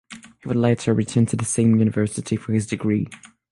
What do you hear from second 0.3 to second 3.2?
He would later return to the same university for his Degree.